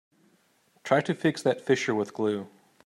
[0.83, 2.47] Try to fix that fissure with glue.